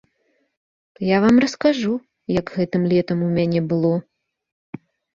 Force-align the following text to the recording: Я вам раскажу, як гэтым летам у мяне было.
Я 1.07 1.17
вам 1.25 1.35
раскажу, 1.45 1.93
як 2.39 2.51
гэтым 2.57 2.81
летам 2.95 3.17
у 3.29 3.31
мяне 3.39 3.67
было. 3.71 3.95